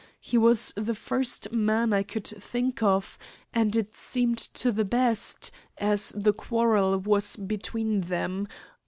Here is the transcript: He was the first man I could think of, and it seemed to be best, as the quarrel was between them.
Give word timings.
He 0.19 0.35
was 0.35 0.73
the 0.75 0.95
first 0.95 1.51
man 1.51 1.93
I 1.93 2.01
could 2.01 2.25
think 2.25 2.81
of, 2.81 3.19
and 3.53 3.75
it 3.75 3.95
seemed 3.95 4.39
to 4.39 4.73
be 4.73 4.81
best, 4.81 5.51
as 5.77 6.09
the 6.17 6.33
quarrel 6.33 6.97
was 6.97 7.35
between 7.35 8.01
them. 8.01 8.47